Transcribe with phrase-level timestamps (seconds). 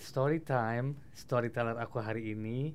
[0.00, 0.96] Story time.
[1.12, 2.72] Storyteller aku hari ini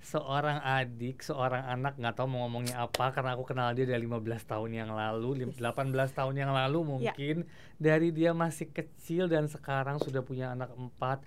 [0.00, 4.16] seorang adik, seorang anak nggak tahu mau ngomongnya apa karena aku kenal dia dari 15
[4.48, 6.86] tahun yang lalu, lim- 18 tahun yang lalu Ya.
[7.12, 7.36] mungkin
[7.76, 11.20] dari dia masih kecil dan sekarang sudah punya anak empat.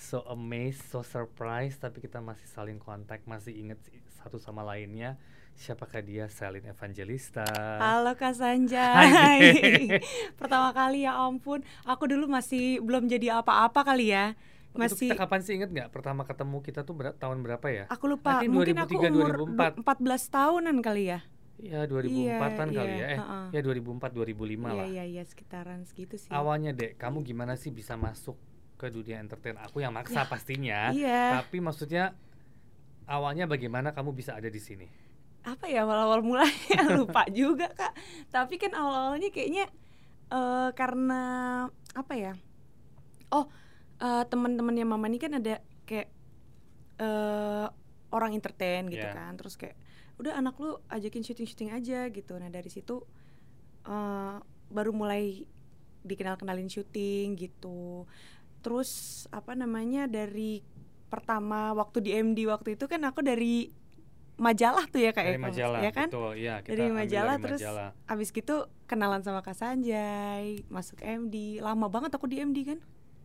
[0.00, 3.76] So amazed, so surprised, tapi kita masih saling kontak, masih inget
[4.16, 5.20] satu sama lainnya.
[5.60, 6.24] Siapakah dia?
[6.32, 7.44] Selin Evangelista.
[7.76, 9.52] Halo Kak Sanjay.
[10.40, 14.32] Pertama kali ya ampun, aku dulu masih belum jadi apa-apa kali ya.
[14.70, 17.84] Itu Masih kita kapan sih inget nggak pertama ketemu kita tuh ber- tahun berapa ya?
[17.86, 19.82] aku lupa, I think mungkin aku 2003, umur 2004.
[19.82, 21.20] 14 tahunan kali ya.
[21.58, 23.08] Ya 2004-an Iya, kali iya, ya.
[23.10, 23.46] Eh, heeh.
[23.52, 24.86] ya 2004 2005 Iya lah.
[24.88, 26.30] iya iya sekitaran segitu sih.
[26.30, 28.38] Awalnya Dek, kamu gimana sih bisa masuk
[28.74, 29.58] ke dunia entertain?
[29.58, 30.78] Aku yang maksa Ya, pastinya.
[30.88, 31.42] Iya.
[31.42, 32.16] Tapi maksudnya
[33.04, 34.86] awalnya bagaimana kamu bisa ada di sini?
[35.42, 37.92] Apa ya awal-awal mulanya lupa juga Kak.
[38.30, 39.66] Tapi kan awal-awalnya kayaknya
[40.30, 41.22] eh karena
[41.92, 42.32] apa ya?
[43.28, 43.52] Oh,
[44.00, 46.08] eh teman-temannya Mama ini kan ada kayak
[46.98, 47.66] eh
[48.10, 49.14] orang entertain gitu Iya.
[49.14, 49.32] kan.
[49.34, 49.76] Terus kayak
[50.16, 52.34] udah anak lu ajakin syuting-syuting aja gitu.
[52.34, 53.04] Nah, dari situ
[53.82, 54.36] eh
[54.68, 55.44] baru mulai
[56.00, 58.04] dikenal-kenalin syuting gitu.
[58.60, 58.90] Terus
[59.30, 60.60] apa namanya dari
[61.06, 63.72] pertama waktu di MD waktu itu kan aku dari
[64.36, 66.08] majalah tuh ya kayak Dari majalah, ya kan?
[66.08, 66.32] betul.
[66.32, 67.90] Iya, kita dari majalah dari terus majalah.
[68.06, 68.56] abis gitu
[68.86, 72.78] kenalan sama Kak Sanjay masuk MD lama banget aku di MD kan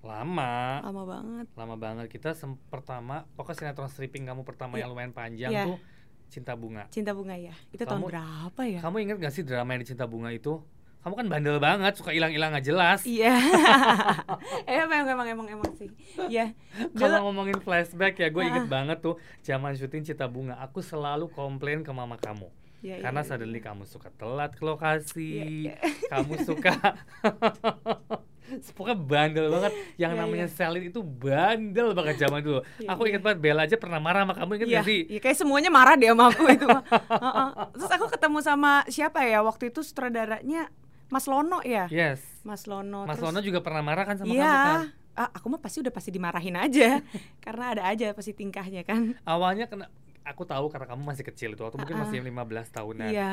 [0.05, 0.79] Lama.
[0.81, 4.81] lama banget Lama banget kita sem- pertama pokoknya sinetron stripping kamu pertama Iya.
[4.81, 5.65] yang lumayan panjang Iya.
[5.65, 5.77] tuh
[6.25, 6.85] Cinta Bunga.
[6.89, 9.89] cinta bunga ya itu tahun Kamu- berapa ya Kamu inget gak sih drama yang di
[9.89, 10.61] Cinta Bunga itu?
[10.99, 13.05] Kamu kan bandel banget, suka hilang-hilang nggak jelas.
[13.05, 13.29] iya
[14.67, 15.85] emang emang emang emang sih
[16.27, 16.49] ya
[16.93, 20.57] Kalau ngomongin flashback ya, gue inget banget tuh zaman syuting Cinta Bunga.
[20.59, 22.49] Aku selalu komplain ke mama kamu.
[22.81, 23.69] ya, Karena ya, suddenly ya.
[23.69, 25.77] kamu suka telat ke lokasi, Iya,
[26.09, 26.73] kamu suka
[28.75, 29.71] Pokoknya bandel banget.
[30.01, 30.53] Yang Iya, namanya iya.
[30.53, 32.59] Selin itu bandel banget zaman dulu.
[32.81, 34.99] Iya, Aku inget banget Bella aja pernah marah sama kamu inget Iya, gak sih?
[35.07, 36.83] iya, kayak semuanya marah deh sama aku itu mah.
[36.87, 37.47] Heeh.
[37.73, 40.69] Terus aku ketemu sama siapa ya waktu itu sutradaranya
[41.05, 42.21] Mas Lono ya Yes.
[42.41, 44.81] Mas Lono Mas terus- Lono juga pernah marah kan sama iya kamu kan?
[45.15, 46.99] ah, aku mah pasti udah pasti dimarahin aja
[47.39, 49.85] karena ada aja pasti tingkahnya kan Awalnya kena
[50.21, 52.03] aku tahu karena kamu masih kecil itu waktu mungkin Ah, ah.
[52.03, 52.33] masih 15
[52.71, 53.07] tahunan.
[53.07, 53.31] iya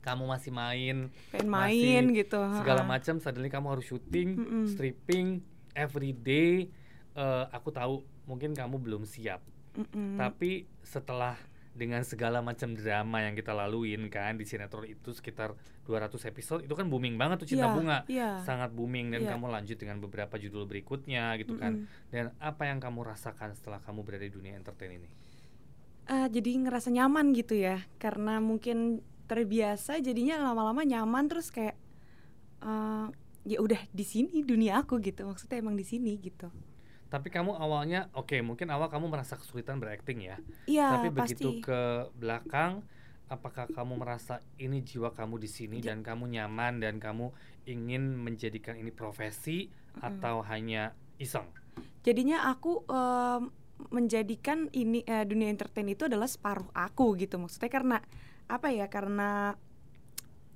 [0.00, 4.64] Kamu masih main pengen Masih main gitu segala macam suddenly kamu harus syuting, Mm-mm.
[4.66, 6.72] stripping every day.
[7.12, 9.44] Eh, aku tahu mungkin kamu belum siap.
[9.76, 10.16] Mm-mm.
[10.16, 11.36] Tapi setelah
[11.70, 15.54] dengan segala macam drama yang kita laluin kan di sinetron itu sekitar
[15.86, 17.98] 200 episode itu kan booming banget tuh Cinta Iya, Bunga.
[18.10, 19.30] iya Sangat booming dan Iya.
[19.38, 21.86] kamu lanjut dengan beberapa judul berikutnya gitu kan.
[21.86, 22.10] Mm-mm.
[22.10, 25.08] Dan apa yang kamu rasakan setelah kamu berada di dunia entertain ini?
[26.10, 28.98] Ah, jadi ngerasa nyaman gitu ya karena mungkin
[29.30, 31.78] terbiasa jadinya lama-lama nyaman terus kayak
[32.66, 33.06] eh,
[33.46, 35.22] ya udah di sini dunia aku gitu.
[35.24, 36.50] Maksudnya emang di sini gitu.
[37.10, 40.36] Tapi kamu awalnya oke mungkin awal kamu merasa kesulitan berakting ya.
[40.66, 41.38] iya Tapi pasti.
[41.38, 41.80] begitu ke
[42.14, 42.82] belakang,
[43.26, 47.30] apakah kamu merasa ini jiwa kamu di sini Ja- dan kamu nyaman dan kamu
[47.66, 51.46] ingin menjadikan ini profesi atau hanya iseng?
[52.00, 53.52] jadinya aku em,
[53.92, 57.36] menjadikan ini eh, dunia entertain itu adalah separuh aku gitu.
[57.40, 57.96] Maksudnya karena
[58.50, 59.54] apa ya karena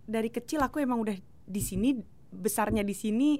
[0.05, 1.97] dari kecil aku emang udah di sini
[2.29, 3.39] besarnya di sini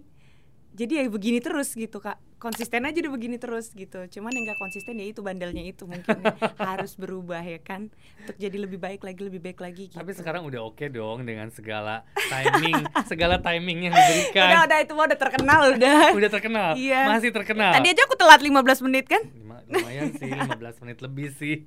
[0.71, 4.61] jadi ya begini terus gitu kak konsisten aja udah begini terus gitu cuman yang gak
[4.61, 6.35] konsisten ya itu bandelnya itu mungkin ya.
[6.69, 7.89] harus berubah ya kan
[8.21, 11.49] untuk jadi lebih baik lagi lebih baik lagi gitu Tapi sekarang udah oke dong dengan
[11.49, 14.61] segala timing, segala timing yang udah diberikan.
[14.61, 17.01] udah itu mah udah terkenal udah Udah terkenal, Iya.
[17.09, 17.73] masih terkenal.
[17.73, 19.23] tadi aja aku telat 15 menit kan
[19.65, 21.65] lumayan sih 15 menit lebih sih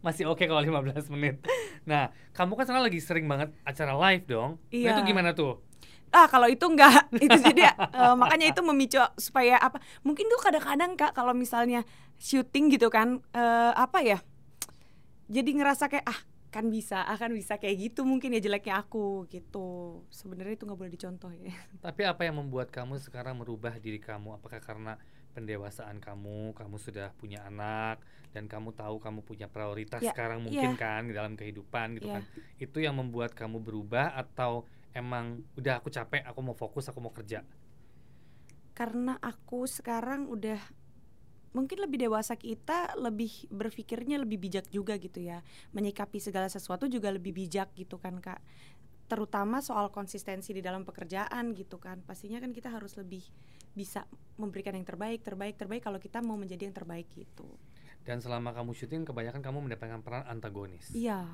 [0.00, 1.40] masih oke kalau 15 menit.
[1.84, 4.50] Nah kamu kan sekarang lagi sering banget acara live dong.
[4.58, 4.90] Nah Iya.
[4.96, 5.60] itu gimana tuh?
[6.10, 7.10] Ah kalau itu enggak.
[7.26, 11.82] Itu jadi eh, makanya itu memicu supaya apa mungkin tuh kadang-kadang kak kalau misalnya
[12.16, 14.18] syuting gitu kan eh, apa ya
[15.26, 16.20] jadi ngerasa kayak ah
[16.54, 20.00] kan bisa akan bisa kayak gitu mungkin ya jeleknya aku gitu.
[20.06, 21.50] Sebenarnya itu nggak boleh dicontoh ya.
[21.82, 24.38] Tapi apa yang membuat kamu sekarang merubah diri kamu?
[24.38, 24.94] Apakah karena
[25.34, 27.98] pendewasaan kamu kamu sudah punya anak
[28.30, 32.18] dan kamu tahu kamu punya prioritas Ya, sekarang mungkin kan di dalam kehidupan gitu Ya.
[32.18, 32.24] kan.
[32.56, 34.64] Itu yang membuat kamu berubah atau
[34.94, 37.42] emang udah aku capek aku mau fokus aku mau kerja?
[38.74, 40.58] Karena aku sekarang udah
[41.54, 45.42] mungkin lebih dewasa kita lebih berpikirnya lebih bijak juga gitu ya.
[45.70, 48.42] Menyikapi segala sesuatu juga lebih bijak gitu kan kak.
[49.06, 52.02] Terutama soal konsistensi di dalam pekerjaan gitu kan.
[52.02, 53.22] Pastinya kan kita harus lebih
[53.74, 54.06] bisa
[54.38, 57.46] memberikan yang terbaik terbaik terbaik kalau kita mau menjadi yang terbaik gitu.
[58.06, 60.90] Dan selama kamu syuting kebanyakan kamu mendapatkan peran antagonis.
[60.94, 61.26] Iya.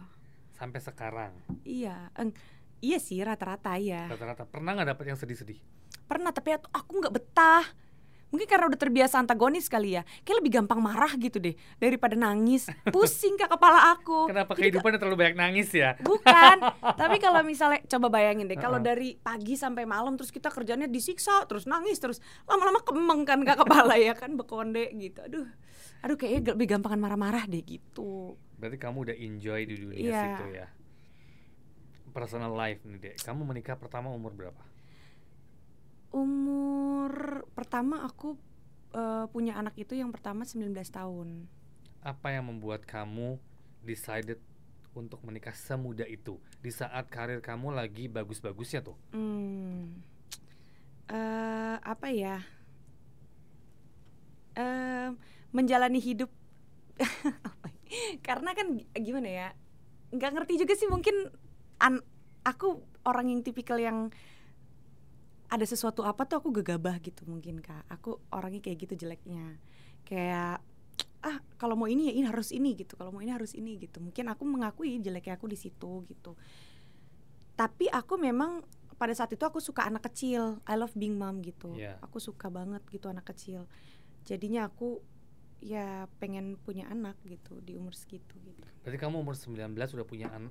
[0.56, 1.32] Sampai sekarang.
[1.64, 2.36] Iya Eng,
[2.84, 4.44] iya sih rata-rata ya rata-rata.
[4.48, 5.60] Pernah nggak dapet yang sedih-sedih?
[6.04, 7.64] Pernah tapi aku nggak betah
[8.30, 12.70] mungkin karena udah terbiasa antagonis kali ya kayak lebih gampang marah gitu deh daripada nangis
[12.88, 15.98] pusing ke kepala aku Kenapa Jadi kehidupannya terlalu banyak nangis ya?
[15.98, 16.56] Bukan,
[16.94, 18.86] tapi kalau misalnya coba bayangin deh, kalau Uh-uh.
[18.86, 23.54] dari pagi sampai malam terus kita kerjanya disiksa, terus nangis, terus lama-lama kemeng kan ke
[23.58, 25.18] kepala ya kan bekonde gitu.
[25.26, 25.46] Aduh.
[26.00, 28.38] Aduh kayaknya lebih gampangan marah-marah deh gitu.
[28.56, 30.20] Berarti kamu udah enjoy di dunia Iya.
[30.22, 30.66] situ ya.
[32.10, 33.16] Personal life nih, Dek.
[33.22, 34.62] Kamu menikah pertama umur berapa?
[36.10, 38.34] Umur pertama aku
[38.94, 41.46] eh, punya anak itu yang pertama 19 tahun.
[42.02, 43.38] Apa yang membuat kamu
[43.86, 44.42] decided
[44.90, 48.98] untuk menikah semuda itu di saat karir kamu lagi bagus-bagusnya tuh?
[49.14, 50.02] Hmm.
[51.10, 52.42] Eh, apa ya?
[54.58, 55.14] Em,
[55.54, 56.30] menjalani hidup
[56.98, 57.06] ya?
[58.26, 59.48] karena kan gi- gimana ya?
[60.10, 61.30] nggak ngerti juga sih mungkin
[61.78, 62.02] an
[62.42, 64.10] aku orang yang tipikal yang
[65.50, 67.82] ada sesuatu apa tuh aku gegabah gitu mungkin kak.
[67.90, 69.58] Aku orangnya kayak gitu jeleknya.
[70.06, 70.62] Kayak
[71.20, 72.94] ah kalau mau ini ya ini harus ini gitu.
[72.94, 73.98] Kalau mau ini harus ini gitu.
[73.98, 76.38] Mungkin aku mengakui jeleknya aku di situ gitu.
[77.58, 78.62] Tapi aku memang
[78.94, 80.62] pada saat itu aku suka anak kecil.
[80.70, 81.74] I love being mom gitu.
[81.74, 81.98] Iya.
[81.98, 83.66] Aku suka banget gitu anak kecil.
[84.22, 85.02] Jadinya aku
[85.60, 88.64] ya pengen punya anak gitu di umur segitu gitu.
[88.86, 90.48] Berarti kamu umur 19 sudah punya an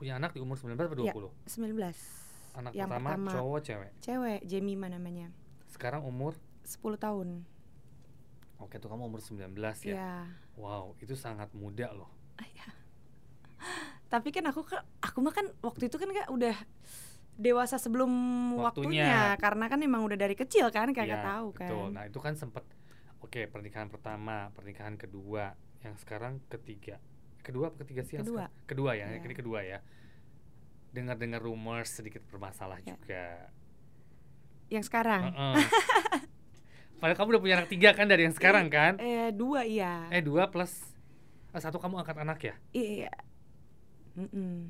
[0.00, 1.04] punya anak di umur 19 atau 20?
[1.04, 1.92] Iya.
[1.92, 2.29] 19.
[2.52, 3.30] Anak Yang pertama, pertama.
[3.30, 3.90] cowok cewek.
[4.00, 5.28] Cewek, Jemima namanya.
[5.66, 7.28] Sekarang umur 10 tahun.
[8.58, 9.54] Oke tuh kamu umur 19
[9.86, 9.94] ya.
[9.96, 10.14] Iya.
[10.54, 12.10] Wow, itu sangat muda loh.
[14.10, 16.56] Tapi kan aku kan aku mah kan waktu itu kan kak udah
[17.38, 18.10] dewasa sebelum
[18.58, 19.38] waktunya, Waktunya.
[19.38, 21.70] karena kan emang udah dari kecil kan kagak Iya, tahu kan.
[21.70, 21.86] Betul.
[21.94, 22.66] Nah, itu kan sempat
[23.22, 26.98] oke, pernikahan pertama, pernikahan kedua, yang sekarang ketiga.
[27.40, 28.18] Kedua apa ketiga sih?
[28.18, 28.50] Kedua.
[28.66, 29.22] Kedua ya, Iya.
[29.22, 29.78] ini kedua ya.
[30.90, 32.94] Dengar-dengar rumors sedikit bermasalah Iya.
[32.94, 33.26] juga.
[34.68, 35.22] Yang sekarang.
[35.30, 35.54] Heeh.
[37.00, 39.00] Padahal kamu udah punya anak tiga kan dari yang sekarang kan?
[39.00, 40.04] Eh dua iya.
[40.12, 40.84] Eh dua plus
[41.50, 42.54] ah, satu kamu angkat anak ya?
[42.70, 43.12] Iya.
[44.14, 44.68] Mm-mm.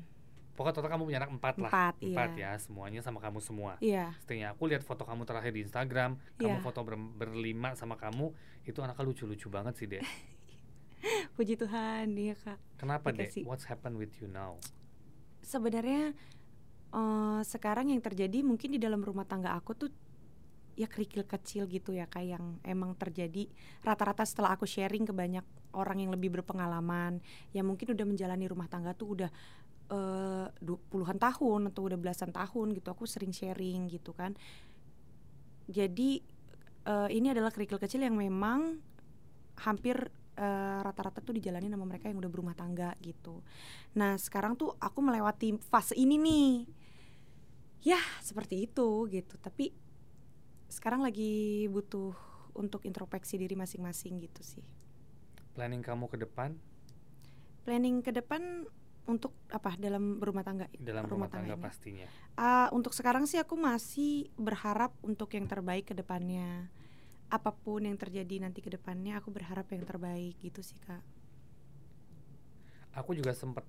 [0.51, 1.71] Pokoknya total kamu punya anak empat, lah.
[1.73, 2.53] Empat, Empat iya.
[2.53, 3.75] ya, semuanya sama kamu semua.
[3.81, 4.13] Iya.
[4.21, 6.63] Setidaknya aku lihat foto kamu terakhir di Instagram, kamu Iya.
[6.63, 8.29] foto ber- berlima sama kamu,
[8.63, 10.03] itu anaknya lucu-lucu banget sih, Dek.
[11.35, 12.59] Puji Tuhan, iya kak.
[12.77, 13.31] Kenapa, Dek?
[13.41, 14.59] What's happened with you now?
[15.41, 16.13] Sebenarnya
[16.93, 19.91] eh, sekarang yang terjadi mungkin di dalam rumah tangga aku tuh
[20.79, 23.43] ya kerikil kecil gitu ya kayak yang emang terjadi
[23.83, 25.43] rata-rata setelah aku sharing ke banyak
[25.75, 27.19] orang yang lebih berpengalaman.
[27.51, 29.31] Yang mungkin udah menjalani rumah tangga tuh udah
[30.63, 34.31] du- puluhan tahun atau udah belasan tahun gitu aku sering sharing gitu kan.
[35.67, 36.23] Jadi
[36.87, 38.79] eh, ini adalah kerikil kecil yang memang
[39.61, 43.43] hampir eh, rata-rata tuh dijalani sama mereka yang udah berumah tangga gitu.
[43.97, 46.51] Nah sekarang tuh aku melewati fase ini nih.
[47.81, 49.35] Ya seperti itu gitu.
[49.41, 49.73] Tapi
[50.71, 52.15] sekarang lagi butuh
[52.55, 54.63] untuk introspeksi diri masing-masing gitu sih.
[55.55, 56.55] Planning kamu ke depan?
[57.67, 58.65] Planning ke depan
[59.07, 59.75] untuk apa?
[59.75, 60.71] Dalam berumah tangga?
[60.79, 61.63] Dalam rumah, tangga ini?
[61.63, 62.07] pastinya.
[62.39, 66.71] Ah, untuk sekarang sih aku masih berharap untuk yang terbaik ke depannya
[67.31, 70.99] apa pun yang terjadi nanti ke depannya aku berharap yang terbaik gitu sih kak
[72.93, 73.63] Aku juga sempat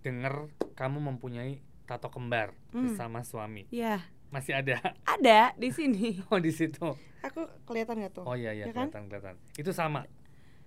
[0.00, 2.88] dengar kamu mempunyai tato kembar Hmm.
[2.88, 3.68] bersama suami.
[3.68, 4.80] ya Masih ada?
[5.06, 6.82] ada di sini Oh, di situ.
[7.20, 8.88] aku kelihatan nggak tuh Oh iya iya, Ya kan?
[8.88, 9.36] kelihatan kelihatan.
[9.54, 10.08] Itu sama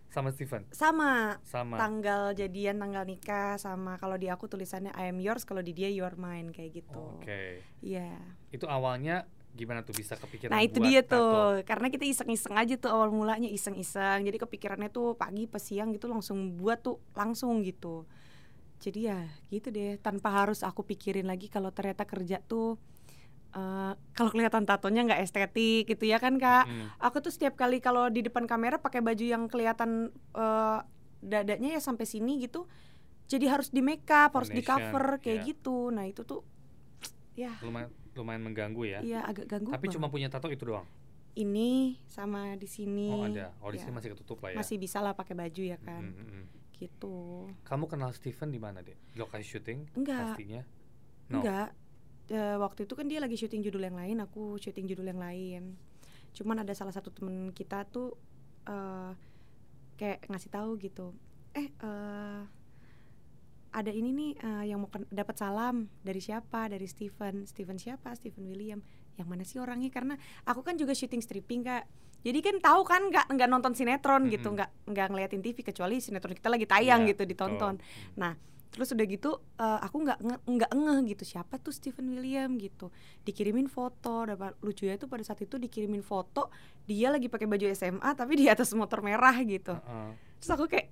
[0.07, 0.65] sama Steven.
[0.69, 1.77] sama Sama.
[1.77, 5.85] tanggal jadian tanggal nikah sama kalau di aku tulisannya I am yours kalau di dia
[5.85, 7.61] you are mine kayak gitu Oke.
[7.79, 8.17] Iya.
[8.49, 9.25] Itu awalnya
[9.57, 11.17] gimana tuh bisa kepikiran Nah itu dia tato?
[11.17, 14.23] tuh, karena kita iseng-iseng aja tuh awal mulanya iseng-iseng.
[14.23, 18.05] Jadi kepikirannya tuh pagi pas siang gitu langsung buat tuh langsung gitu.
[18.79, 22.79] Jadi ya gitu deh, tanpa harus aku pikirin lagi kalau ternyata kerja tuh
[23.51, 26.69] eh, kalau kelihatan tatonya nggak estetik gitu ya kan kak.
[26.69, 26.87] Mm.
[27.03, 30.79] Aku tuh setiap kali kalau di depan kamera pakai baju yang kelihatan eh,
[31.19, 32.69] dadanya ya sampai sini gitu.
[33.29, 35.49] Jadi harus di make up, harus di cover kayak iya.
[35.53, 35.91] gitu.
[35.91, 36.41] Nah itu tuh
[37.43, 38.99] ya Lumayan lumayan mengganggu ya.
[38.99, 39.71] iya agak ganggu.
[39.71, 39.95] Tapi banget.
[39.95, 40.83] cuma punya tato itu doang.
[41.33, 43.55] ini sama di sini Oh ada.
[43.59, 43.87] Oh di Ya.
[43.87, 44.57] sini masih ketutup lah ya.
[44.59, 46.45] masih bisa lah pakai baju ya kan Mm, mm, mm.
[46.75, 47.15] gitu
[47.63, 48.97] Kamu kenal Steven di mana deh?
[49.15, 49.87] Lokasi syuting?
[49.95, 50.61] enggak Pastinya.
[51.27, 51.39] No.
[51.39, 51.71] enggak
[52.29, 55.73] Eh, waktu itu kan dia lagi syuting judul yang lain aku syuting judul yang lain
[56.29, 58.13] cuman ada salah satu temen kita tuh
[58.63, 59.11] eh
[59.95, 61.17] kayak ngasih tahu gitu
[61.51, 62.41] eh eh
[63.69, 66.65] ada ini nih eh, yang mau dapat salam dari siapa?
[66.67, 67.45] Dari Steven.
[67.45, 68.11] Steven siapa?
[68.13, 68.81] Steven William.
[69.15, 69.89] Yang mana sih orangnya?
[69.89, 71.85] Karena aku kan juga syuting stripping kak.
[72.19, 74.59] Jadi kan tahu kan nggak nggak nonton sinetron gitu Mm-mm.
[74.59, 78.19] nggak nggak ngeliatin TV kecuali sinetron kita lagi tayang Iya, gitu ditonton betul.
[78.19, 78.35] Nah,
[78.69, 81.23] terus udah gitu eh, aku nggak nggak ngeh gitu.
[81.23, 82.91] Siapa tuh Stephen William gitu?
[83.23, 84.27] Dikirimin foto.
[84.27, 86.51] Dapat lucunya itu pada saat itu dikirimin foto
[86.83, 89.79] dia lagi pakai baju SMA tapi di atas motor merah gitu.
[89.79, 90.11] Heeh.
[90.39, 90.87] terus aku kayak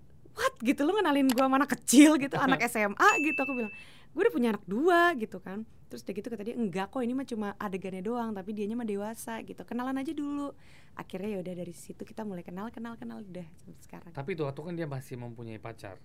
[0.61, 3.73] gitu lo ngenalin gua sama anak kecil gitu anak SMA gitu aku bilang
[4.07, 5.61] gue udah punya anak dua gitu kan.
[5.87, 8.87] Terus udah gitu kata dia enggak kok ini mah cuma adegannya doang tapi dianya mah
[8.87, 9.61] dewasa gitu.
[9.61, 10.57] Kenalan aja dulu.
[10.97, 14.11] Akhirnya ya udah dari situ kita mulai kenal kenal kenal udah sampai sekarang.
[14.17, 16.01] Tapi itu waktu kan dia masih mempunyai pacar.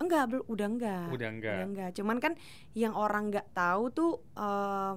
[0.00, 1.06] enggak udah enggak.
[1.14, 1.54] Udah enggak.
[1.60, 1.90] udah enggak.
[1.94, 2.32] Cuman kan
[2.74, 4.94] yang orang nggak tahu tuh eh,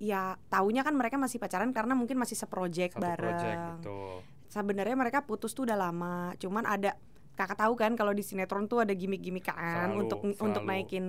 [0.00, 3.80] ya taunya kan mereka masih pacaran karena mungkin masih seproject Satu project bareng.
[3.80, 4.16] betul.
[4.46, 6.32] sebenarnya mereka putus tuh udah lama.
[6.38, 6.94] Cuman ada
[7.36, 10.40] kakak tahu kan kalau di sinetron tuh ada gimmick-gimmick kan Selalu, untuk selalu.
[10.42, 11.06] untuk naikin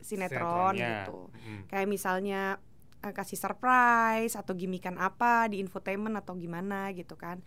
[0.00, 1.62] sinetron gitu Mm.
[1.66, 2.62] kayak misalnya
[2.98, 7.42] eh, kasih surprise atau gimmickan apa di infotainment atau gimana gitu kan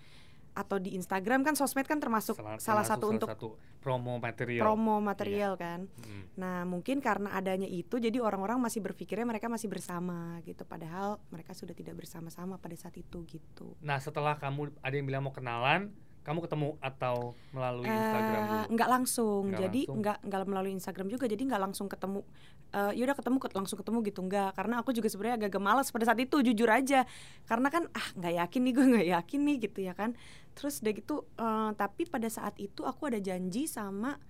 [0.52, 3.48] atau di Instagram kan sosmed kan termasuk Salah, salah termasuk satu salah untuk satu
[3.80, 4.60] promo material.
[4.62, 6.24] promo material kan Mm.
[6.36, 11.52] Nah, mungkin karena adanya itu jadi orang-orang masih berpikirnya mereka masih bersama gitu padahal mereka
[11.52, 13.76] sudah tidak bersama-sama pada saat itu gitu.
[13.80, 15.92] Nah, setelah kamu ada yang bilang mau kenalan,
[16.30, 17.16] kamu ketemu atau
[17.50, 18.66] melalui Instagram Eh, dulu?
[18.72, 19.42] nggak langsung.
[19.48, 19.98] Nggak jadi langsung.
[20.00, 22.22] nggak nggak melalui Instagram juga jadi nggak langsung ketemu
[22.70, 26.06] eh yaudah ketemu ket- langsung ketemu gitu nggak karena aku juga sebenarnya agak-agak malas pada
[26.06, 27.02] saat itu jujur aja
[27.44, 30.14] karena kan ah nggak yakin nih gue nggak yakin nih gitu ya kan
[30.54, 34.22] terus udah gitu eh, tapi pada saat itu aku ada janji sama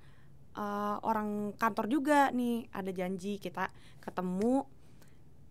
[0.53, 3.67] eh, orang kantor juga nih ada janji kita
[3.99, 4.63] ketemu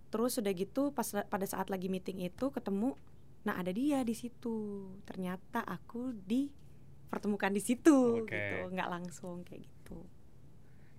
[0.09, 2.97] terus udah gitu pas pada saat lagi meeting itu ketemu
[3.41, 4.57] nah ada dia di situ
[5.03, 8.29] ternyata aku dipertemukan di situ Oke.
[8.29, 9.99] gitu nggak langsung kayak gitu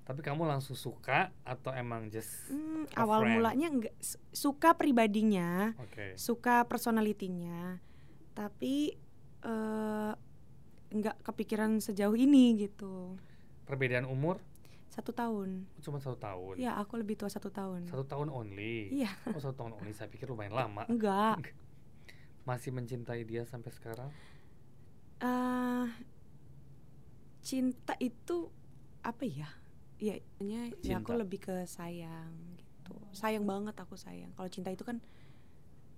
[0.02, 3.34] Tapi kamu langsung suka atau emang just Hmm, awal friend.
[3.36, 6.16] mulanya enggak su- suka pribadinya oke.
[6.16, 7.78] suka personalitinya
[8.34, 8.98] tapi
[9.40, 10.14] eh
[10.90, 13.14] nggak kepikiran sejauh ini gitu
[13.64, 14.42] Perbedaan umur
[14.90, 16.58] satu tahun cuma satu tahun.
[16.58, 18.90] ya aku lebih tua satu tahun Satu tahun only.
[18.92, 19.94] iya Oh satu tahun only.
[19.94, 20.90] Saya pikir lumayan lama.
[20.90, 21.54] enggak
[22.48, 24.12] Masih mencintai dia sampai sekarang?
[25.20, 25.88] eh
[27.44, 28.48] cinta itu
[29.04, 29.50] apa ya?
[30.00, 32.96] Ya ya ya aku lebih ke sayang gitu.
[33.12, 34.32] Sayang banget aku sayang.
[34.36, 35.04] Kalau cinta itu kan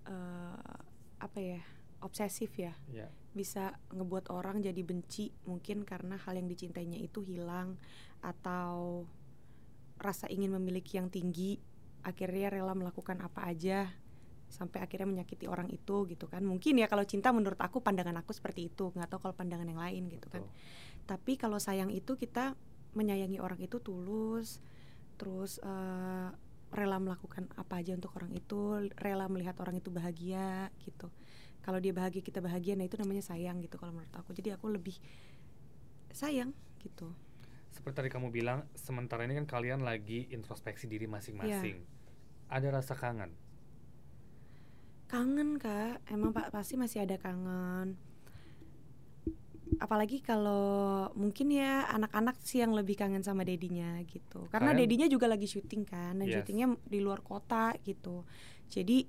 [0.09, 0.79] eh
[1.21, 1.61] apa ya?
[2.01, 2.73] Obsesif ya.
[2.89, 3.07] Ya.
[3.31, 7.79] bisa ngebuat orang jadi benci mungkin karena hal yang dicintainya itu hilang
[8.19, 9.07] atau
[9.95, 11.55] rasa ingin memiliki yang tinggi
[12.03, 13.87] akhirnya rela melakukan apa aja
[14.51, 18.35] sampai akhirnya menyakiti orang itu gitu kan mungkin ya kalau cinta menurut aku pandangan aku
[18.35, 21.07] seperti itu nggak tahu kalau pandangan yang lain gitu kan Betul.
[21.07, 22.53] tapi kalau sayang itu kita
[22.93, 24.59] menyayangi orang itu tulus
[25.15, 26.29] terus eh,
[26.71, 31.07] rela melakukan apa aja untuk orang itu rela melihat orang itu bahagia gitu
[31.61, 34.71] kalau dia bahagia kita bahagia nah itu namanya sayang gitu kalau menurut aku jadi aku
[34.71, 34.99] lebih
[36.11, 36.51] sayang
[36.83, 37.11] gitu
[37.71, 41.79] Seperti tadi kamu bilang, sementara ini kan kalian lagi introspeksi diri masing-masing.
[41.79, 42.51] Iya.
[42.51, 43.31] Ada rasa kangen.
[45.11, 45.99] Kangen kak.
[46.07, 47.99] Emang pak pasti masih ada kangen.
[49.77, 54.45] Apalagi kalau mungkin ya anak-anak sih yang lebih kangen sama dedinya gitu.
[54.47, 56.43] Karena Kalian- dedinya juga lagi syuting kan dan Yes.
[56.43, 58.23] syutingnya di luar kota gitu.
[58.67, 59.07] Jadi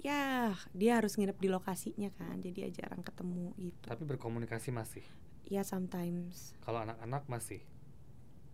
[0.00, 3.86] ya dia harus nginep di lokasinya kan jadi ya jarang ketemu gitu.
[3.88, 5.04] Tapi berkomunikasi masih.
[5.46, 6.58] ya sometimes.
[6.58, 7.62] Kalau anak-anak masih.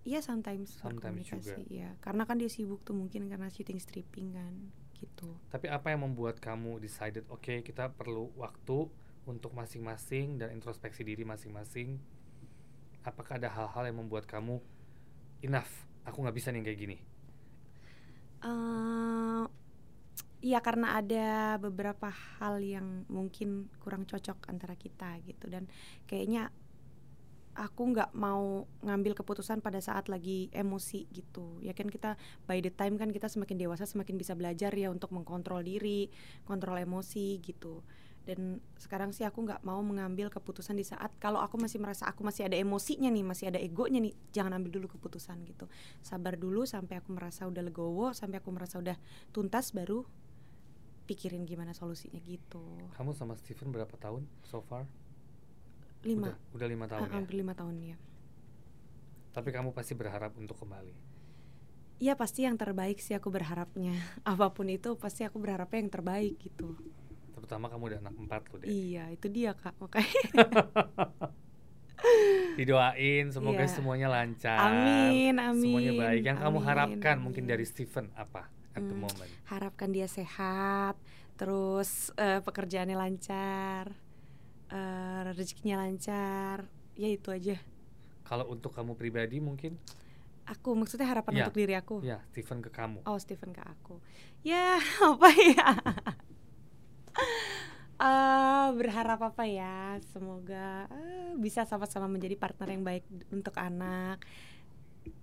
[0.05, 4.53] Iya sometimes, Sometimes berkomunikasi ya karena kan dia sibuk tuh mungkin karena syuting stripping kan
[4.93, 8.79] gitu Tapi apa yang membuat kamu decided, oke kita perlu waktu
[9.29, 12.01] untuk masing-masing dan introspeksi diri masing-masing?
[13.05, 14.57] Apakah ada hal-hal yang membuat kamu
[15.47, 15.73] enough?
[16.09, 16.97] Aku nggak bisa nih kayak gini.
[18.43, 19.45] eh
[20.43, 25.71] Iya karena ada beberapa hal yang mungkin kurang cocok antara kita gitu dan
[26.11, 26.51] kayaknya
[27.53, 31.61] aku nggak mau ngambil keputusan pada saat lagi emosi gitu.
[31.61, 32.17] Ya kan kita
[32.49, 36.09] by the time kan kita semakin dewasa semakin bisa belajar ya untuk mengkontrol diri
[36.49, 37.85] kontrol emosi gitu.
[38.23, 42.23] Dan sekarang sih aku nggak mau mengambil keputusan di saat kalau aku masih merasa aku
[42.23, 45.67] masih ada emosinya nih masih ada egonya nih jangan ambil dulu keputusan gitu.
[46.01, 48.95] Sabar dulu sampai aku merasa udah legowo sampai aku merasa udah
[49.35, 50.07] tuntas baru
[51.11, 52.63] pikirin gimana solusinya gitu.
[52.95, 54.87] Kamu sama Steven berapa tahun so far?
[56.03, 57.15] Lima Udah, udah lima tahun Ah, ya.
[57.15, 57.97] hampir lima tahun ya
[59.31, 60.93] Tapi kamu pasti berharap untuk kembali.
[61.99, 63.95] Iya pasti yang terbaik sih aku berharapnya
[64.27, 66.75] apa pun itu pasti aku berharapnya yang terbaik gitu
[67.33, 68.67] Terutama kamu udah anak empat loh deh.
[68.67, 70.23] iya itu dia kak makanya
[72.53, 73.71] Didoain semoga Iya.
[73.71, 74.59] semuanya lancar.
[74.61, 76.21] amin amin Semuanya baik.
[76.25, 77.53] Yang kamu amin, harapkan mungkin amin.
[77.53, 79.01] dari Steven apa at the Hmm.
[79.01, 79.31] moment?
[79.45, 80.97] harapkan dia sehat
[81.35, 83.93] terus eh, pekerjaannya lancar
[84.73, 86.65] eh, rezekinya lancar.
[86.97, 87.61] Ya itu aja.
[88.25, 89.77] Kalau untuk kamu pribadi mungkin?
[90.43, 92.03] Aku maksudnya harapan Ya, untuk diri aku?
[92.03, 93.05] Ya, Steven ke kamu.
[93.05, 94.01] oh Steven ke aku.
[94.43, 94.81] Ya
[95.13, 95.69] apa ya?
[98.03, 99.95] Eh, berharap apa ya?
[100.11, 104.19] Semoga eh, bisa sama-sama menjadi partner yang baik untuk anak.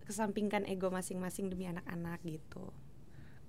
[0.07, 2.71] Kesampingkan ego masing-masing demi anak-anak gitu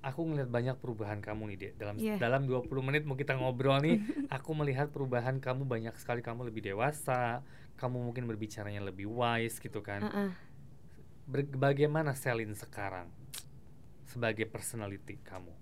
[0.00, 1.72] Aku ngelihat banyak perubahan kamu nih, Dek.
[1.76, 2.16] Dalam Iya.
[2.16, 4.00] dalam 20 menit mau kita ngobrol nih,
[4.36, 6.24] aku melihat perubahan kamu banyak sekali.
[6.24, 7.44] Kamu lebih dewasa,
[7.76, 10.00] kamu mungkin berbicaranya lebih wise gitu kan.
[10.00, 10.30] Heeh.
[11.28, 13.12] Ber- bagaimana Selin sekarang
[14.04, 15.52] sebagai personality kamu?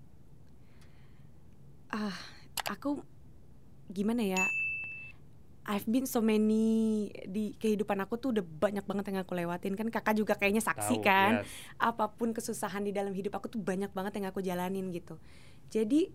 [1.89, 2.13] ah
[2.69, 3.01] aku
[3.89, 4.45] gimana ya
[5.67, 9.75] I've been so many di kehidupan aku tuh udah banyak banget yang aku lewatin.
[9.75, 11.43] Kan kakak juga kayaknya saksi Tahu, kan?
[11.43, 11.49] yes.
[11.77, 15.19] apa pun kesusahan di dalam hidup aku tuh banyak banget yang aku jalanin gitu.
[15.69, 16.09] Jadi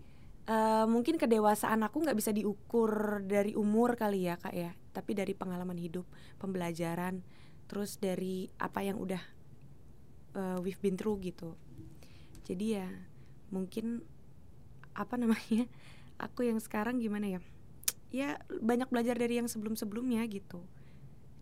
[0.49, 4.75] eh, mungkin kedewasaan aku nggak bisa diukur dari umur kali ya kak ya.
[4.91, 6.03] Tapi dari pengalaman hidup
[6.41, 7.23] pembelajaran
[7.65, 9.23] terus dari apa yang udah
[10.35, 11.55] eh, we've been through gitu.
[12.43, 12.89] Jadi ya
[13.53, 14.03] mungkin
[14.97, 15.69] apa namanya?
[16.31, 17.43] Aku yang sekarang gimana ya
[18.15, 20.63] ya banyak belajar dari yang sebelum-sebelumnya gitu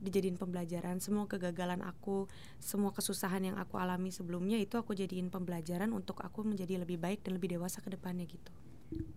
[0.03, 2.27] dijadiin pembelajaran semua kegagalan aku
[2.59, 7.23] semua kesusahan yang aku alami sebelumnya itu aku jadiin pembelajaran untuk aku menjadi lebih baik
[7.23, 8.51] dan lebih dewasa ke depannya gitu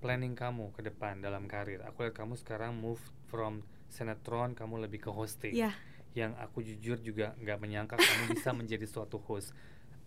[0.00, 1.84] Planning kamu ke depan dalam karir.
[1.84, 2.96] Aku lihat kamu sekarang move
[3.28, 3.60] from
[3.92, 5.52] sinetron, kamu lebih ke hosting.
[5.52, 5.68] ya
[6.16, 9.52] Yang aku jujur juga nggak menyangka kamu bisa menjadi suatu host.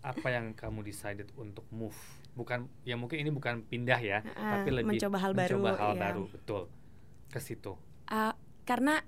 [0.02, 1.94] Apa yang kamu decided untuk move?
[2.34, 5.92] Bukan, ya mungkin ini bukan pindah ya, Ah, tapi lebih mencoba hal baru, mencoba hal
[5.94, 6.00] ya.
[6.02, 6.62] baru, betul.
[7.30, 7.78] Ke situ.
[8.10, 8.34] Ah,
[8.66, 9.00] karena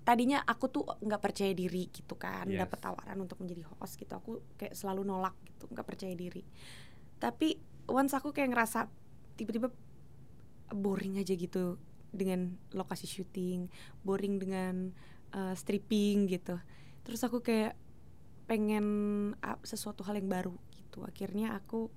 [0.00, 2.64] tadinya aku tuh nggak percaya diri gitu kan Yes.
[2.66, 6.40] dapat tawaran untuk menjadi host gitu aku kayak selalu nolak gitu nggak percaya diri
[7.20, 8.88] tapi once aku kayak ngerasa
[9.36, 9.68] tiba-tiba
[10.72, 11.76] boring aja gitu
[12.10, 13.68] dengan lokasi syuting
[14.02, 14.90] boring dengan
[15.36, 16.58] uh, stripping gitu
[17.04, 17.76] terus aku kayak
[18.48, 18.86] pengen
[19.44, 21.92] uh, sesuatu hal yang baru gitu akhirnya aku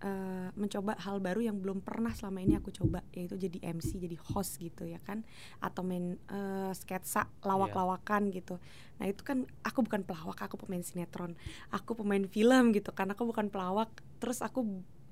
[0.00, 4.16] uh, mencoba hal baru yang belum pernah selama ini aku coba yaitu jadi MC jadi
[4.32, 5.24] host gitu ya kan
[5.60, 8.56] atau main uh, sketsa lawak-lawakan gitu.
[9.00, 11.36] Nah itu kan aku bukan pelawak aku pemain sinetron
[11.72, 14.64] aku pemain film gitu karena aku bukan pelawak terus aku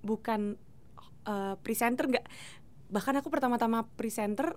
[0.04, 0.56] bukan
[1.28, 2.26] uh, presenter nggak
[2.88, 4.56] bahkan aku pertama-tama presenter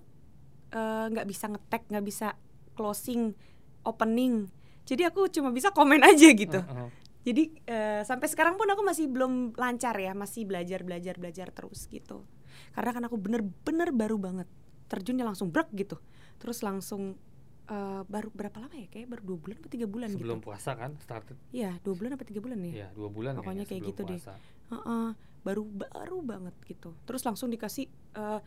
[0.72, 2.28] uh, nggak bisa ngetek nggak bisa
[2.76, 3.36] closing
[3.84, 4.48] opening
[4.86, 6.60] jadi aku cuma bisa komen aja gitu.
[6.60, 6.90] Uh-uh.
[7.22, 11.86] Jadi eh, sampai sekarang pun aku masih belum lancar ya, masih belajar belajar belajar terus
[11.88, 12.26] gitu.
[12.74, 14.48] Karena kan aku bener-bener baru banget
[14.90, 16.02] terjunnya langsung brek gitu,
[16.42, 17.16] terus langsung
[17.70, 18.90] eh, baru berapa lama ya?
[18.90, 20.48] Kayak baru dua bulan atau tiga bulan Sebelum gitu.
[20.50, 21.38] puasa kan, started.
[21.54, 22.74] Iya dua bulan apa tiga bulan ya?
[22.86, 24.20] Ya, dua bulan Pokoknya kayak gitu deh.
[24.20, 24.34] puasa.
[24.72, 25.10] Heeh,
[25.46, 26.98] baru baru banget gitu.
[27.06, 27.86] Terus langsung dikasih
[28.18, 28.40] eh,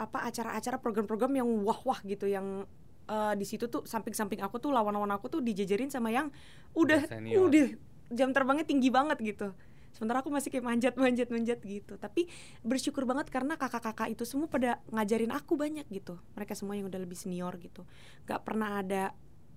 [0.00, 2.64] apa acara-acara program-program yang wah-wah gitu yang
[3.10, 6.30] eh, di situ tuh samping-samping aku tuh lawan-lawan aku tuh dijajarin sama yang
[6.78, 7.42] udah Udah senior.
[7.50, 7.66] udah
[8.14, 9.50] jam terbangnya tinggi banget gitu.
[9.90, 11.98] Sementara aku masih kayak manjat manjat manjat gitu.
[11.98, 12.30] Tapi
[12.62, 16.14] bersyukur banget karena kakak-kakak itu semua pada ngajarin aku banyak gitu.
[16.38, 17.82] Mereka semua yang udah lebih senior gitu.
[18.30, 19.10] Gak pernah ada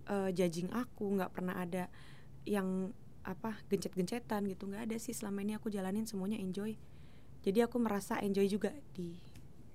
[0.09, 1.85] eh, judging aku, nggak pernah ada
[2.43, 2.91] yang
[3.23, 6.75] apa gencet-gencetan gitu nggak ada sih selama ini aku jalanin semuanya enjoy
[7.39, 9.15] jadi aku merasa enjoy juga di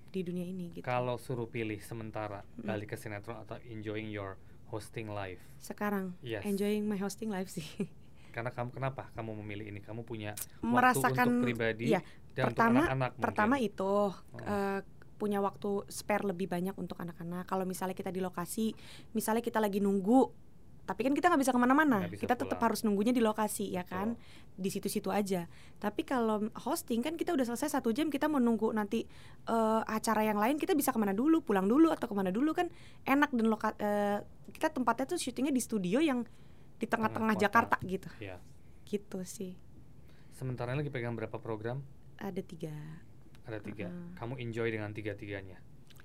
[0.08, 2.64] di dunia ini gitu Kalau suruh pilih sementara Mm.
[2.64, 4.34] balik ke sinetron atau enjoying your
[4.66, 5.40] hosting life.
[5.58, 6.44] sekarang Yes.
[6.44, 7.64] enjoying my hosting life sih
[8.28, 9.80] Karena kamu kenapa kamu memilih ini?
[9.80, 13.68] Kamu punya waktu merasakan untuk pribadi iya, dan pertama untuk anak-anak pertama mungkin.
[13.68, 13.92] itu
[14.44, 14.80] eh,
[15.18, 18.70] punya waktu spare lebih banyak untuk anak-anak kalau misalnya kita di lokasi
[19.10, 20.30] misalnya kita lagi nunggu
[20.88, 22.64] tapi kan kita nggak bisa ke mana-mana bisa kita tetap pulang.
[22.64, 24.16] harus nunggunya di lokasi ya kan
[24.56, 25.44] di situ-situ aja
[25.76, 29.04] tapi kalau hosting kan kita udah selesai satu jam kita mau nunggu nanti
[29.44, 32.56] eh, acara yang lain kita bisa ke mana dulu pulang dulu atau ke mana dulu
[32.56, 32.72] kan
[33.04, 36.24] enak dan loka eh, kita tempatnya tuh syutingnya di studio yang
[36.80, 37.36] di tengah-tengah.
[37.36, 38.40] Jakarta gitu Iya.
[38.88, 39.52] gitu sih
[40.32, 41.82] Sementara ini lagi pegang berapa program?
[42.16, 42.72] ada tiga
[43.44, 43.90] Ada tiga.
[43.90, 44.14] Mm.
[44.14, 45.58] Kamu enjoy dengan tiga-tiganya.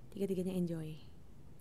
[0.10, 0.98] tiga-tiganya enjoy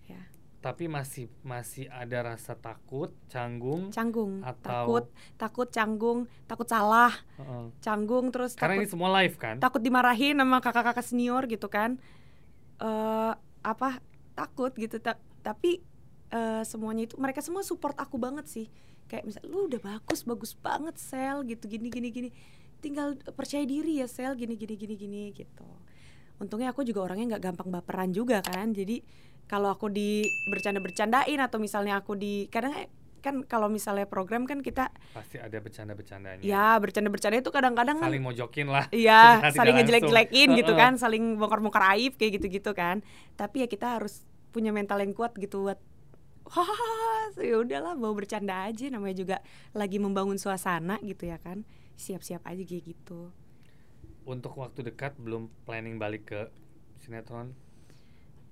[0.04, 0.20] ya
[0.62, 3.90] Tapi masih masih ada rasa takut, canggung.
[3.90, 7.66] canggung Atau- takut takut canggung takut salah Heeh.
[7.80, 9.58] canggung terus Karena takut ini semua live kan?
[9.58, 11.98] takut dimarahin sama kakak-kakak senior gitu kan
[12.78, 13.98] eh apa
[14.32, 15.82] takut gitu Ta- tapi
[16.30, 18.66] eh, semuanya itu mereka semua support aku banget sih
[19.04, 22.28] kayak misal lu udah bagus bagus banget sel gitu gini gini gini
[22.78, 25.66] tinggal percaya diri ya sel gini gini gini gini gitu
[26.38, 28.98] untungnya aku juga orangnya nggak gampang baperan juga kan jadi
[29.50, 32.72] kalau aku di bercanda-bercandain atau misalnya aku di kadang
[33.22, 36.42] kan kalau misalnya program kan kita Pasti ada bercanda-bercandanya.
[36.42, 38.90] ya bercanda-bercanda itu kadang-kadang kan Saling mojokin lah.
[38.90, 43.06] Iya, saling ngejelek-jelekin gitu kan, saling bongkar-bongkar aib kayak gitu-gitu kan.
[43.38, 45.78] Tapi ya kita harus punya mental yang kuat gitu buat
[46.50, 49.36] hahaha ya udahlah bawa bercanda aja namanya juga
[49.72, 51.64] lagi membangun suasana gitu ya kan
[51.96, 53.30] siap-siap aja kayak gitu
[54.22, 56.40] Untuk waktu dekat belum planning balik ke
[57.02, 57.54] sinetron.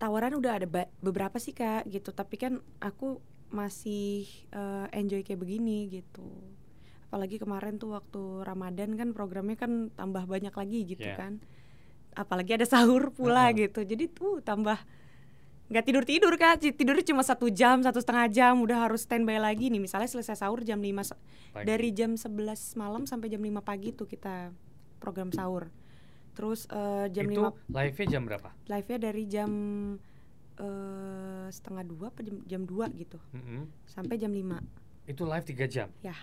[0.01, 0.67] Tawaran udah ada
[0.99, 2.11] beberapa sih kak gitu.
[2.11, 3.21] Tapi kan aku
[3.53, 6.25] masih eh, enjoy kayak begini gitu.
[7.07, 11.19] Apalagi kemarin tuh waktu Ramadan kan programnya kan tambah banyak lagi gitu Yeah.
[11.19, 11.33] kan.
[12.13, 13.59] Apalagi ada sahur pula Uh-uh.
[13.61, 13.81] gitu.
[13.83, 14.79] Jadi tuh tambah
[15.71, 18.55] nggak tidur tidur kak tidurnya cuma satu jam satu setengah jam.
[18.59, 19.79] Udah harus standby lagi nih.
[19.79, 21.19] Misalnya selesai sahur jam 5 sa-
[21.51, 21.67] Pagi.
[21.67, 22.33] dari jam 11
[22.75, 24.55] malam sampai jam 5 pagi tuh kita
[24.97, 25.67] program sahur
[26.41, 28.49] terus eh, jam itu 5 live-nya jam berapa?
[28.65, 29.51] live-nya dari jam
[30.57, 33.19] eh, setengah dua apa jam, jam 2 gitu.
[33.37, 33.69] Mm-mm.
[33.85, 34.57] sampai jam 5
[35.05, 35.89] Itu live 3 jam.
[36.01, 36.17] ya.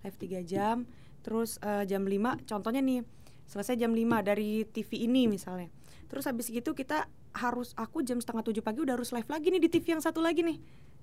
[0.00, 0.88] Live 3 jam.
[1.20, 3.04] Terus eh, jam 5 contohnya nih
[3.44, 5.68] selesai jam 5 dari TV ini misalnya.
[6.06, 7.04] Terus habis gitu kita
[7.36, 10.22] harus aku jam setengah tujuh pagi udah harus live lagi nih di TV yang satu
[10.22, 10.56] lagi nih.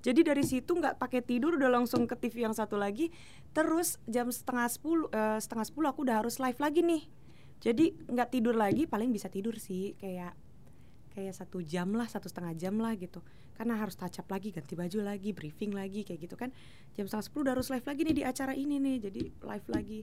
[0.03, 3.11] Jadi dari situ nggak pakai tidur udah langsung ke TV yang satu lagi.
[3.51, 7.03] Terus jam setengah sepuluh eh, setengah sepuluh aku udah harus live lagi nih
[7.63, 10.35] jadi nggak tidur lagi paling bisa tidur sih kayak
[11.15, 13.23] kayak satu jam lah satu setengah jam lah gitu.
[13.55, 16.51] Karena harus touch up lagi ganti baju lagi briefing lagi kayak gitu kan.
[16.97, 19.99] Jam setengah sepuluh udah harus live lagi nih di acara ini nih jadi live lagi.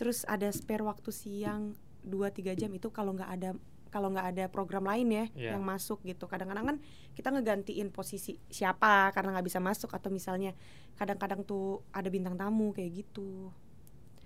[0.00, 1.76] Terus ada spare waktu siang
[2.08, 3.50] 2-3 jam itu kalau nggak ada
[3.92, 5.50] kalau nggak ada program lain ya Iya.
[5.52, 6.24] yang masuk gitu.
[6.24, 6.76] Kadang-kadang kan
[7.12, 10.56] kita ngegantiin posisi siapa karena nggak bisa masuk atau misalnya
[10.96, 13.52] kadang-kadang tuh ada bintang tamu kayak gitu.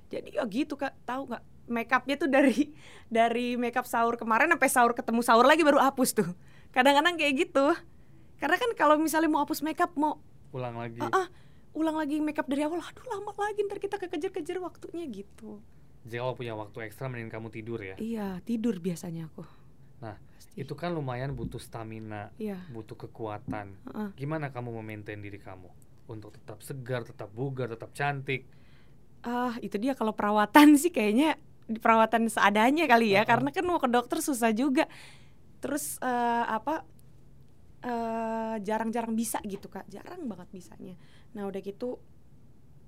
[0.07, 0.95] Jadi ya gitu kak.
[1.03, 2.73] Tahu nggak makeupnya tuh dari
[3.13, 6.31] dari makeup sahur kemarin sampai sahur ketemu sahur lagi baru hapus tuh
[6.71, 7.75] kadang-kadang kayak gitu
[8.37, 11.01] karena kan kalau misalnya mau hapus makeup mau Ulang lagi.
[11.01, 11.27] ah, ah,
[11.73, 15.61] ulang lagi makeup dari awal aduh lama lagi ntar kita kekejar-kejar waktunya gitu
[16.07, 17.99] Jadi kalau punya waktu ekstra mending kamu tidur ya.
[17.99, 19.43] iya tidur biasanya aku
[19.97, 20.61] Nah, Pasti.
[20.61, 23.73] Itu kan lumayan butuh stamina, iya butuh kekuatan.
[23.89, 24.09] Heeh.
[24.15, 25.73] Gimana kamu memaintain diri kamu
[26.07, 28.45] untuk tetap segar, tetap bugar, tetap cantik?
[29.23, 31.35] ah itu dia kalau perawatan sih kayaknya
[31.67, 33.29] perawatan seadanya kali ya Uh-uh.
[33.29, 34.87] karena kan mau ke dokter susah juga.
[35.59, 36.87] Terus eh, apa
[37.83, 39.87] eh, jarang-jarang bisa gitu kak.
[39.91, 40.95] Jarang banget bisanya.
[41.35, 41.99] Nah udah gitu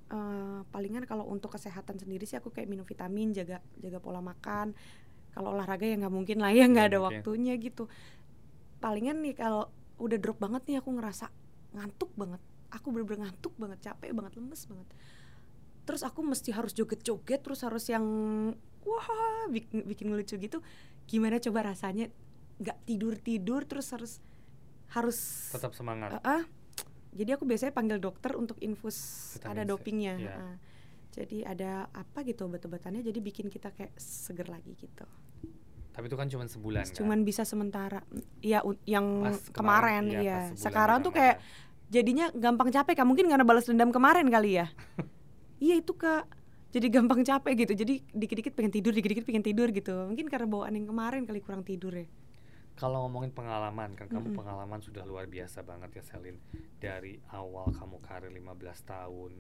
[0.09, 4.73] eh, palingan kalau untuk kesehatan sendiri sih aku kayak minum vitamin jaga jaga pola makan.
[5.35, 7.17] Kalau olahraga ya nggak mungkin lah ya nggak Nggak ada mungkin.
[7.19, 7.87] waktunya gitu.
[8.79, 9.67] Palingan nih kalau
[9.99, 11.27] udah drop banget nih aku ngerasa
[11.75, 12.39] ngantuk banget.
[12.69, 14.89] Aku bener-bener ngantuk banget capek banget lemes banget
[15.89, 18.05] terus aku mesti harus joget-joget terus harus yang
[18.85, 20.61] wah bikin, bikin lucu gitu
[21.09, 22.13] gimana coba rasanya
[22.61, 24.13] nggak tidur tidur terus harus
[24.93, 25.19] harus
[25.53, 26.21] Tetap semangat.
[26.21, 26.43] Ah, ah.
[27.17, 28.97] jadi aku biasanya panggil dokter untuk infus
[29.41, 30.33] Vitamin ada C, dopingnya iya.
[30.37, 30.57] ah.
[31.17, 35.09] jadi ada apa gitu obat-obatannya jadi bikin kita kayak seger lagi gitu
[35.99, 36.95] Tapi itu kan cuma sebulan kan.
[37.01, 38.05] cuman bisa sementara
[38.39, 41.19] ya yang Pas kemarin, iya, iya pas sekarang tuh Ramadan.
[41.25, 41.37] kayak
[41.89, 44.69] jadinya gampang capek kan mungkin karena balas dendam kemarin kali ya
[45.59, 46.27] iya itu kak
[46.69, 50.75] jadi gampang capek gitu jadi dikit-dikit pengen tidur dikit-dikit pengen tidur gitu mungkin karena bawaan
[50.77, 52.07] yang kemarin kali kurang tidur ya
[52.75, 54.39] Kalau ngomongin pengalaman kan kamu Mm-mm.
[54.39, 56.39] pengalaman sudah luar biasa banget ya Selin.
[56.79, 58.55] Dari awal kamu karir 15
[58.87, 59.33] tahun,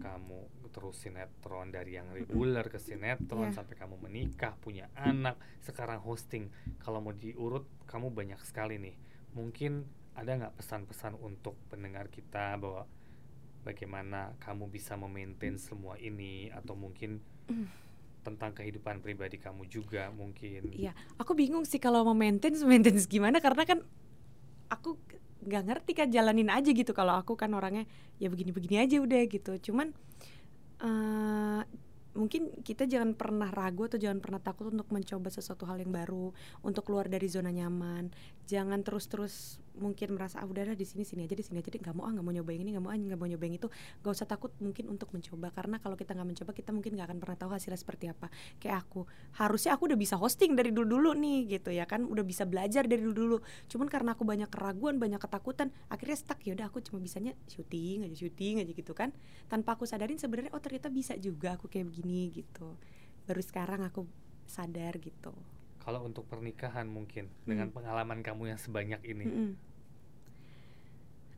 [0.00, 0.40] kamu
[0.72, 3.60] terus sinetron dari yang reguler ke sinetron Iya.
[3.60, 6.48] sampai kamu menikah, punya anak, sekarang hosting.
[6.80, 8.96] Kalau mau diurut kamu banyak sekali nih.
[9.36, 9.84] Mungkin
[10.16, 12.88] ada nggak pesan-pesan untuk pendengar kita bahwa
[13.62, 17.20] bagaimana kamu bisa memaintain semua ini atau mungkin
[17.50, 17.66] Mm.
[18.22, 20.70] tentang kehidupan pribadi kamu juga mungkin.
[20.70, 23.82] Iya, aku bingung sih kalau mau maintain, maintenance gimana karena kan
[24.70, 24.94] aku
[25.40, 27.88] nggak ngerti kan jalanin aja gitu kalau aku kan orangnya
[28.20, 29.72] ya begini-begini aja udah gitu.
[29.72, 29.96] Cuman
[30.80, 31.62] eh
[32.10, 36.34] mungkin kita jangan pernah ragu atau jangan pernah takut untuk mencoba sesuatu hal yang baru,
[36.66, 38.10] untuk keluar dari zona nyaman.
[38.50, 41.96] Jangan terus-terus mungkin merasa ah udah dah di sini sini aja di sini aja nggak
[41.96, 43.68] mau ah nggak mau nyoba yang ini nggak mau ah nggak mau nyoba yang itu.
[44.04, 47.18] Gak usah takut mungkin untuk mencoba karena kalau kita nggak mencoba kita mungkin nggak akan
[47.18, 48.28] pernah tahu hasilnya seperti apa.
[48.60, 49.08] Kayak aku
[49.40, 52.84] harusnya aku udah bisa hosting dari dulu dulu nih gitu ya kan udah bisa belajar
[52.84, 53.38] dari dulu dulu
[53.72, 58.04] cuman karena aku banyak keraguan banyak ketakutan akhirnya stuck ya udah aku cuma bisanya syuting
[58.04, 59.14] aja syuting aja gitu kan.
[59.48, 62.76] Tanpa aku sadarin sebenarnya oh ternyata bisa juga aku kayak begini gitu.
[63.24, 64.04] Baru sekarang aku
[64.44, 65.30] sadar gitu.
[65.80, 67.80] Kalau untuk pernikahan mungkin dengan Hmm.
[67.80, 69.50] pengalaman kamu yang sebanyak ini Mm-mm.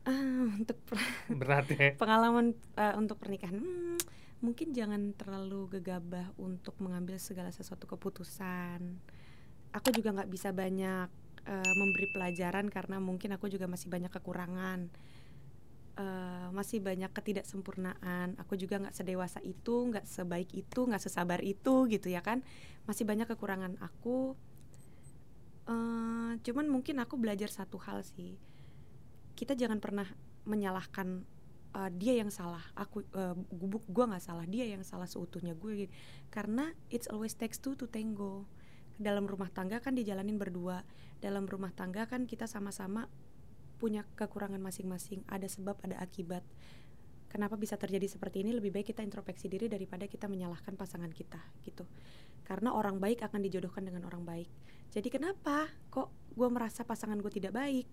[0.03, 0.99] Ah untuk per-
[1.39, 1.89] berat ya.
[2.01, 3.55] pengalaman eh, untuk pernikahan.
[3.59, 3.97] Hmm,
[4.43, 8.79] mungkin jangan terlalu gegabah untuk mengambil segala sesuatu keputusan.
[9.73, 11.07] Aku juga nggak bisa banyak
[11.47, 14.79] eh, memberi pelajaran karena mungkin aku juga masih banyak kekurangan.
[15.93, 18.35] Eh, masih banyak ketidaksempurnaan.
[18.41, 22.41] Aku juga nggak sedewasa itu nggak sebaik itu nggak sesabar itu gitu ya kan.
[22.89, 24.35] Masih banyak kekurangan aku.
[25.69, 28.35] Eh cuman mungkin aku belajar satu hal sih
[29.33, 30.05] kita jangan pernah
[30.45, 31.25] menyalahkan
[31.73, 32.61] uh, dia yang salah.
[32.77, 35.89] Aku uh, gubuk gue nggak salah dia yang salah seutuhnya gue
[36.29, 38.45] karena it's always takes two to tango.
[38.93, 40.85] Dalam rumah tangga kan dijalanin berdua.
[41.17, 43.09] Dalam rumah tangga kan kita sama-sama
[43.81, 45.25] punya kekurangan masing-masing.
[45.25, 46.45] Ada sebab ada akibat.
[47.33, 48.53] Kenapa bisa terjadi seperti ini?
[48.53, 51.89] Lebih baik kita introspeksi diri daripada kita menyalahkan pasangan kita gitu.
[52.45, 54.45] Karena orang baik akan dijodohkan dengan orang baik.
[54.93, 57.89] Jadi kenapa kok gue merasa pasangan gue tidak baik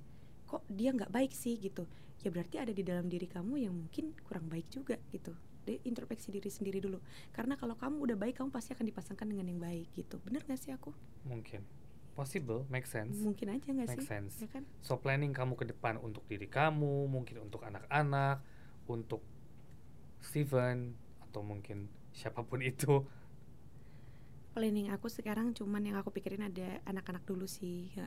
[0.51, 1.87] kok dia nggak baik sih gitu.
[2.27, 5.31] Ya berarti ada di dalam diri kamu yang mungkin kurang baik juga gitu.
[5.63, 6.99] Deh introspeksi diri sendiri dulu.
[7.31, 10.19] Karena kalau kamu udah baik kamu pasti akan dipasangkan dengan yang baik gitu.
[10.27, 10.91] Bener gak sih aku?
[11.23, 11.63] Mungkin.
[12.19, 13.23] Possible make sense.
[13.23, 14.11] Mungkin aja gak make sih?
[14.11, 14.43] sense.
[14.43, 14.67] Ya kan?
[14.83, 18.43] so planning kamu ke depan untuk diri kamu mungkin untuk anak-anak
[18.91, 19.23] untuk
[20.21, 20.93] Steven
[21.25, 23.07] atau mungkin siapa pun itu.
[24.53, 28.05] Planning aku sekarang cuman yang aku pikirin ada anak-anak dulu sih ya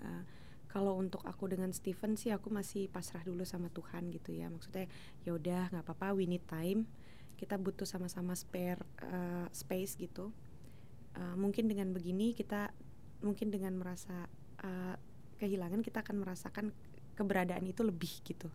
[0.73, 4.49] kalau untuk aku dengan Steven sih aku masih pasrah dulu sama Tuhan gitu ya.
[4.49, 4.89] Maksudnya
[5.21, 6.89] ya udah nggak apa-apa we need time.
[7.37, 10.33] Kita butuh sama-sama spare uh, space gitu.
[11.13, 12.73] Uh, mungkin dengan begini kita
[13.21, 14.25] mungkin dengan merasa
[14.65, 14.97] uh,
[15.37, 16.65] kehilangan kita akan merasakan
[17.13, 18.49] keberadaan itu lebih gitu.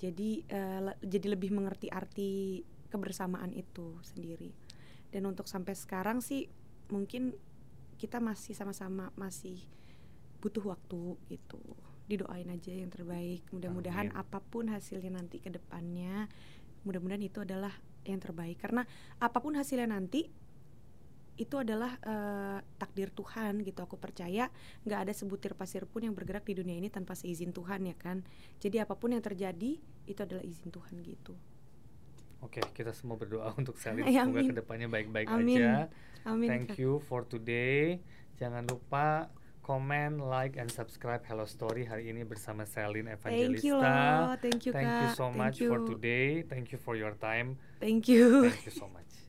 [0.00, 4.48] Jadi uh, jadi lebih mengerti arti kebersamaan itu sendiri.
[5.12, 6.48] Dan untuk sampai sekarang sih
[6.88, 7.36] mungkin
[8.00, 9.60] kita masih sama-sama masih
[10.42, 11.62] butuh waktu gitu.
[12.10, 13.46] Didoain aja yang terbaik.
[13.54, 16.26] Mudah-mudahan apa pun hasilnya nanti ke depannya
[16.82, 18.58] mudah-mudahan itu adalah yang terbaik.
[18.58, 18.82] Karena
[19.22, 20.26] apa pun hasilnya nanti
[21.40, 23.80] itu adalah uh, takdir Tuhan gitu.
[23.82, 24.52] Aku percaya
[24.84, 28.20] nggak ada sebutir pasir pun yang bergerak di dunia ini tanpa seizin Tuhan ya kan?
[28.60, 31.34] Jadi apa pun yang terjadi itu adalah izin Tuhan gitu.
[32.42, 35.88] Oke, okay, kita semua berdoa untuk Selin semoga ke depannya baik-baik aja.
[36.26, 36.50] Amin.
[36.50, 38.02] Thank you for today.
[38.38, 39.30] Jangan lupa
[39.62, 43.62] comment, like, and subscribe Hello Story hari ini bersama Selin Evangelista.
[43.62, 45.00] Thank you loh, thank you Thank kak.
[45.00, 45.70] you so much you.
[45.70, 46.42] for today.
[46.42, 47.54] Thank you for your time.
[47.78, 48.50] Thank you.
[48.50, 49.21] Thank you so much.